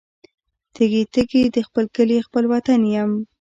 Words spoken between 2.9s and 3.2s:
یم